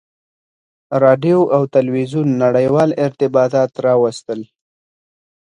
•راډیو 1.03 1.39
او 1.55 1.61
تلویزیون 1.75 2.27
نړیوال 2.43 2.89
ارتباطات 3.05 3.71
راوستل. 3.85 4.39